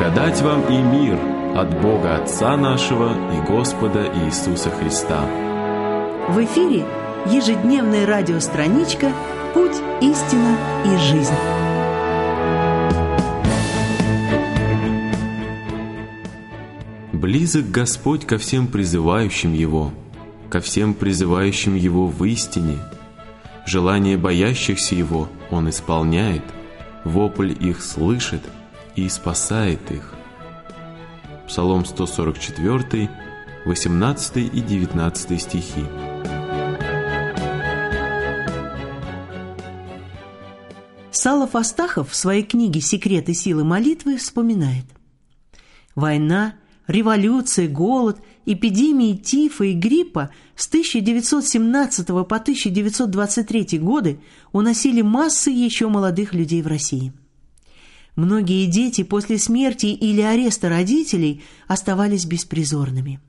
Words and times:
Благодать 0.00 0.40
вам 0.40 0.62
и 0.62 0.78
мир 0.78 1.18
от 1.54 1.78
Бога 1.82 2.16
Отца 2.16 2.56
нашего 2.56 3.12
и 3.36 3.46
Господа 3.46 4.10
Иисуса 4.24 4.70
Христа. 4.70 5.26
В 6.30 6.42
эфире 6.42 6.86
ежедневная 7.26 8.06
радиостраничка 8.06 9.12
«Путь, 9.52 9.76
истина 10.00 10.56
и 10.86 10.96
жизнь». 10.96 11.34
Близок 17.12 17.70
Господь 17.70 18.24
ко 18.24 18.38
всем 18.38 18.68
призывающим 18.68 19.52
Его, 19.52 19.92
ко 20.48 20.60
всем 20.60 20.94
призывающим 20.94 21.74
Его 21.74 22.06
в 22.06 22.24
истине. 22.24 22.78
Желание 23.66 24.16
боящихся 24.16 24.94
Его 24.94 25.28
Он 25.50 25.68
исполняет, 25.68 26.44
вопль 27.04 27.52
их 27.52 27.82
слышит 27.82 28.40
и 29.04 29.08
спасает 29.08 29.90
их. 29.90 30.14
Псалом 31.46 31.84
144, 31.84 33.10
18 33.64 34.36
и 34.36 34.60
19 34.60 35.42
стихи. 35.42 35.84
Салов 41.10 41.54
Астахов 41.54 42.10
в 42.10 42.14
своей 42.14 42.44
книге 42.44 42.80
«Секреты 42.80 43.34
силы 43.34 43.64
молитвы» 43.64 44.16
вспоминает. 44.16 44.84
Война, 45.94 46.54
революция, 46.86 47.68
голод, 47.68 48.18
эпидемии 48.46 49.16
тифа 49.16 49.64
и 49.64 49.72
гриппа 49.74 50.30
с 50.56 50.68
1917 50.68 52.06
по 52.06 52.22
1923 52.22 53.78
годы 53.78 54.20
уносили 54.52 55.02
массы 55.02 55.50
еще 55.50 55.88
молодых 55.88 56.32
людей 56.32 56.62
в 56.62 56.68
России. 56.68 57.12
Многие 58.16 58.66
дети 58.66 59.02
после 59.02 59.38
смерти 59.38 59.86
или 59.86 60.20
ареста 60.20 60.68
родителей 60.68 61.42
оставались 61.68 62.26
беспризорными. 62.26 63.20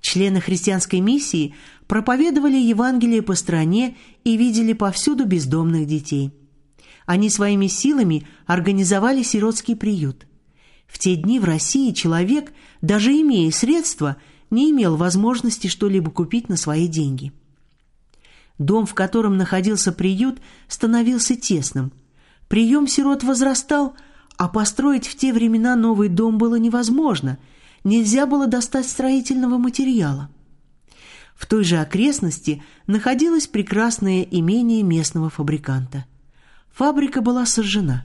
Члены 0.00 0.40
христианской 0.40 1.00
миссии 1.00 1.54
проповедовали 1.86 2.56
Евангелие 2.56 3.22
по 3.22 3.34
стране 3.34 3.96
и 4.24 4.36
видели 4.36 4.72
повсюду 4.72 5.26
бездомных 5.26 5.86
детей. 5.86 6.32
Они 7.06 7.30
своими 7.30 7.66
силами 7.66 8.26
организовали 8.46 9.22
сиротский 9.22 9.76
приют. 9.76 10.26
В 10.86 10.98
те 10.98 11.16
дни 11.16 11.38
в 11.38 11.44
России 11.44 11.92
человек, 11.92 12.52
даже 12.80 13.12
имея 13.12 13.50
средства, 13.50 14.16
не 14.50 14.70
имел 14.70 14.96
возможности 14.96 15.68
что-либо 15.68 16.10
купить 16.10 16.48
на 16.48 16.56
свои 16.56 16.88
деньги. 16.88 17.32
Дом, 18.58 18.86
в 18.86 18.94
котором 18.94 19.36
находился 19.36 19.92
приют, 19.92 20.40
становился 20.68 21.36
тесным– 21.36 21.92
Прием 22.52 22.86
сирот 22.86 23.24
возрастал, 23.24 23.96
а 24.36 24.46
построить 24.46 25.06
в 25.06 25.16
те 25.16 25.32
времена 25.32 25.74
новый 25.74 26.10
дом 26.10 26.36
было 26.36 26.56
невозможно. 26.56 27.38
Нельзя 27.82 28.26
было 28.26 28.46
достать 28.46 28.86
строительного 28.86 29.56
материала. 29.56 30.28
В 31.34 31.46
той 31.46 31.64
же 31.64 31.78
окрестности 31.78 32.62
находилось 32.86 33.46
прекрасное 33.46 34.20
имение 34.20 34.82
местного 34.82 35.30
фабриканта. 35.30 36.04
Фабрика 36.74 37.22
была 37.22 37.46
сожжена. 37.46 38.04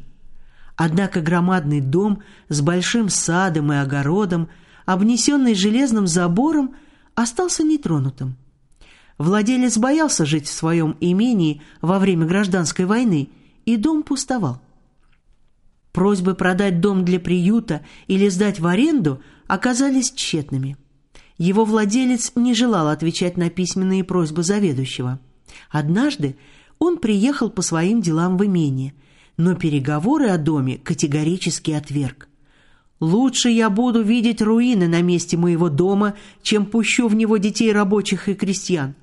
Однако 0.77 1.19
громадный 1.19 1.81
дом 1.81 2.23
с 2.47 2.61
большим 2.61 3.09
садом 3.09 3.73
и 3.73 3.75
огородом, 3.75 4.47
обнесенный 4.85 5.55
железным 5.55 6.07
забором, 6.07 6.73
остался 7.15 7.63
нетронутым. 7.63 8.37
Владелец 9.17 9.77
боялся 9.77 10.25
жить 10.25 10.47
в 10.47 10.53
своем 10.53 10.95
имении 11.01 11.61
во 11.81 11.99
время 11.99 12.25
гражданской 12.25 12.85
войны 12.85 13.29
и 13.67 13.75
дом 13.75 14.01
пустовал. 14.01 14.61
Просьбы 15.91 16.35
продать 16.35 16.79
дом 16.79 17.03
для 17.03 17.19
приюта 17.19 17.85
или 18.07 18.29
сдать 18.29 18.61
в 18.61 18.65
аренду 18.65 19.21
оказались 19.45 20.11
тщетными. 20.11 20.77
Его 21.37 21.65
владелец 21.65 22.31
не 22.35 22.53
желал 22.53 22.87
отвечать 22.87 23.35
на 23.35 23.49
письменные 23.49 24.05
просьбы 24.05 24.41
заведующего. 24.41 25.19
Однажды 25.69 26.37
он 26.79 26.97
приехал 26.97 27.49
по 27.49 27.61
своим 27.61 28.01
делам 28.01 28.37
в 28.37 28.45
имение, 28.45 28.93
но 29.35 29.53
переговоры 29.53 30.29
о 30.29 30.37
доме 30.37 30.77
категорически 30.77 31.71
отверг. 31.71 32.29
«Лучше 33.01 33.49
я 33.49 33.69
буду 33.69 34.01
видеть 34.01 34.41
руины 34.41 34.87
на 34.87 35.01
месте 35.01 35.35
моего 35.35 35.67
дома, 35.67 36.13
чем 36.41 36.65
пущу 36.65 37.09
в 37.09 37.15
него 37.15 37.35
детей 37.35 37.73
рабочих 37.73 38.29
и 38.29 38.33
крестьян. 38.33 38.95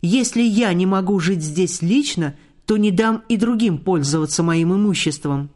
Если 0.00 0.42
я 0.42 0.72
не 0.72 0.86
могу 0.86 1.20
жить 1.20 1.42
здесь 1.42 1.82
лично, 1.82 2.34
то 2.68 2.76
не 2.76 2.90
дам 2.90 3.24
и 3.30 3.38
другим 3.38 3.78
пользоваться 3.78 4.42
моим 4.42 4.74
имуществом». 4.74 5.48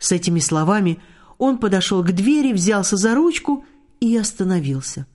С 0.00 0.10
этими 0.10 0.40
словами 0.40 0.98
он 1.38 1.58
подошел 1.58 2.02
к 2.02 2.10
двери, 2.10 2.52
взялся 2.52 2.96
за 2.96 3.14
ручку 3.14 3.64
и 4.00 4.16
остановился. 4.16 5.06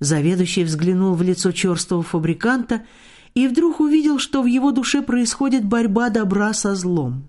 Заведующий 0.00 0.64
взглянул 0.64 1.14
в 1.14 1.20
лицо 1.20 1.52
черстого 1.52 2.02
фабриканта 2.02 2.86
и 3.34 3.46
вдруг 3.46 3.80
увидел, 3.80 4.18
что 4.18 4.42
в 4.42 4.46
его 4.46 4.70
душе 4.70 5.02
происходит 5.02 5.66
борьба 5.66 6.08
добра 6.08 6.54
со 6.54 6.74
злом. 6.74 7.28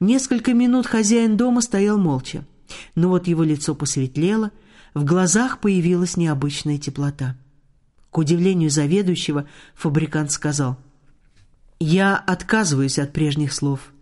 Несколько 0.00 0.54
минут 0.54 0.86
хозяин 0.86 1.36
дома 1.36 1.60
стоял 1.60 1.98
молча, 1.98 2.46
но 2.94 3.10
вот 3.10 3.26
его 3.26 3.42
лицо 3.42 3.74
посветлело, 3.74 4.50
в 4.94 5.04
глазах 5.04 5.60
появилась 5.60 6.16
необычная 6.16 6.78
теплота. 6.78 7.36
К 8.10 8.16
удивлению 8.16 8.70
заведующего, 8.70 9.46
фабрикант 9.74 10.32
сказал— 10.32 10.78
я 11.80 12.16
отказываюсь 12.16 12.98
от 12.98 13.12
прежних 13.12 13.52
слов. 13.52 13.92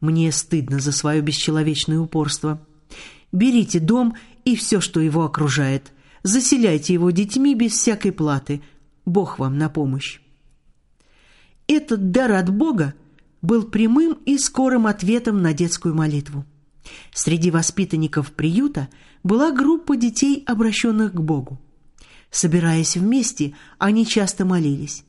Мне 0.00 0.30
стыдно 0.30 0.78
за 0.78 0.92
свое 0.92 1.22
бесчеловечное 1.22 1.98
упорство. 1.98 2.64
Берите 3.32 3.80
дом 3.80 4.14
и 4.44 4.54
все, 4.54 4.80
что 4.80 5.00
его 5.00 5.24
окружает. 5.24 5.92
Заселяйте 6.22 6.92
его 6.92 7.10
детьми 7.10 7.54
без 7.54 7.72
всякой 7.72 8.12
платы. 8.12 8.62
Бог 9.06 9.38
вам 9.38 9.58
на 9.58 9.70
помощь. 9.70 10.20
Этот 11.66 12.10
дар 12.10 12.32
от 12.32 12.50
Бога 12.50 12.94
был 13.40 13.64
прямым 13.64 14.18
и 14.26 14.36
скорым 14.36 14.86
ответом 14.86 15.40
на 15.40 15.54
детскую 15.54 15.94
молитву. 15.94 16.44
Среди 17.12 17.50
воспитанников 17.50 18.32
приюта 18.32 18.88
была 19.22 19.50
группа 19.50 19.96
детей, 19.96 20.44
обращенных 20.46 21.12
к 21.12 21.20
Богу. 21.20 21.58
Собираясь 22.30 22.96
вместе, 22.96 23.54
они 23.78 24.06
часто 24.06 24.44
молились. 24.44 25.04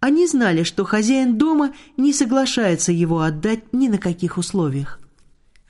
Они 0.00 0.26
знали, 0.28 0.62
что 0.62 0.84
хозяин 0.84 1.38
дома 1.38 1.74
не 1.96 2.12
соглашается 2.12 2.92
его 2.92 3.20
отдать 3.20 3.72
ни 3.72 3.88
на 3.88 3.98
каких 3.98 4.38
условиях. 4.38 5.00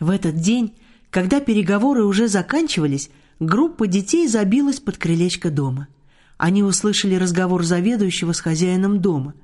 В 0.00 0.10
этот 0.10 0.36
день, 0.36 0.74
когда 1.10 1.40
переговоры 1.40 2.04
уже 2.04 2.28
заканчивались, 2.28 3.10
группа 3.40 3.86
детей 3.86 4.28
забилась 4.28 4.80
под 4.80 4.98
крылечко 4.98 5.50
дома. 5.50 5.88
Они 6.36 6.62
услышали 6.62 7.14
разговор 7.14 7.64
заведующего 7.64 8.32
с 8.32 8.40
хозяином 8.40 9.00
дома. 9.00 9.34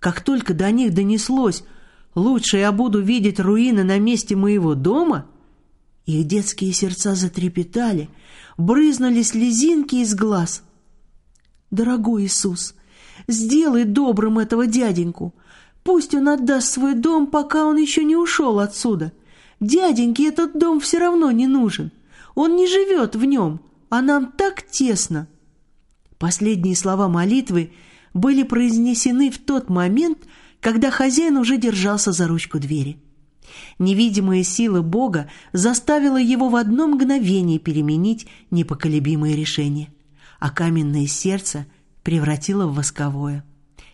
Как 0.00 0.20
только 0.20 0.52
до 0.52 0.70
них 0.70 0.92
донеслось 0.92 1.64
«Лучше 2.14 2.58
я 2.58 2.70
буду 2.70 3.00
видеть 3.00 3.40
руины 3.40 3.82
на 3.82 3.98
месте 3.98 4.36
моего 4.36 4.74
дома», 4.74 5.26
их 6.06 6.26
детские 6.26 6.72
сердца 6.72 7.14
затрепетали, 7.14 8.10
брызнули 8.58 9.22
слезинки 9.22 9.96
из 9.96 10.14
глаз. 10.14 10.62
«Дорогой 11.70 12.24
Иисус!» 12.24 12.74
Сделай 13.26 13.84
добрым 13.84 14.38
этого 14.38 14.66
дяденьку. 14.66 15.34
Пусть 15.82 16.14
он 16.14 16.28
отдаст 16.28 16.72
свой 16.72 16.94
дом, 16.94 17.26
пока 17.26 17.66
он 17.66 17.76
еще 17.76 18.04
не 18.04 18.16
ушел 18.16 18.58
отсюда. 18.58 19.12
Дяденьке 19.60 20.28
этот 20.28 20.58
дом 20.58 20.80
все 20.80 20.98
равно 20.98 21.30
не 21.30 21.46
нужен. 21.46 21.92
Он 22.34 22.56
не 22.56 22.66
живет 22.66 23.16
в 23.16 23.24
нем, 23.24 23.60
а 23.90 24.02
нам 24.02 24.32
так 24.32 24.62
тесно». 24.62 25.28
Последние 26.18 26.76
слова 26.76 27.08
молитвы 27.08 27.72
были 28.14 28.44
произнесены 28.44 29.30
в 29.30 29.38
тот 29.38 29.68
момент, 29.68 30.18
когда 30.60 30.90
хозяин 30.90 31.36
уже 31.36 31.58
держался 31.58 32.12
за 32.12 32.26
ручку 32.26 32.58
двери. 32.58 32.98
Невидимая 33.78 34.42
сила 34.42 34.80
Бога 34.80 35.28
заставила 35.52 36.16
его 36.16 36.48
в 36.48 36.56
одно 36.56 36.86
мгновение 36.86 37.58
переменить 37.58 38.26
непоколебимое 38.50 39.34
решение, 39.34 39.92
а 40.40 40.50
каменное 40.50 41.06
сердце 41.06 41.66
превратила 42.04 42.66
в 42.68 42.74
восковое. 42.74 43.44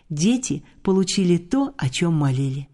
Дети 0.09 0.63
получили 0.83 1.37
то, 1.37 1.73
о 1.77 1.89
чем 1.89 2.13
молили. 2.13 2.67